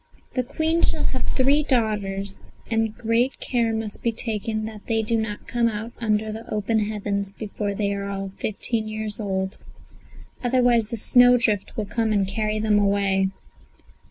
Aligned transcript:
"The 0.33 0.41
Queen 0.41 0.81
shall 0.81 1.03
have 1.03 1.27
three 1.27 1.61
daughters, 1.61 2.39
but 2.67 2.97
great 2.97 3.39
care 3.39 3.71
must 3.71 4.01
be 4.01 4.11
taken 4.11 4.65
that 4.65 4.87
they 4.87 5.03
do 5.03 5.15
not 5.15 5.47
come 5.47 5.67
out 5.67 5.91
under 5.99 6.31
the 6.31 6.51
open 6.51 6.79
heavens 6.79 7.33
before 7.33 7.75
they 7.75 7.93
are 7.93 8.09
all 8.09 8.29
fifteen 8.37 8.87
years 8.87 9.19
old; 9.19 9.59
otherwise 10.43 10.91
a 10.91 10.97
snowdrift 10.97 11.77
will 11.77 11.85
come 11.85 12.11
and 12.11 12.27
carry 12.27 12.57
them 12.57 12.79
away." 12.79 13.29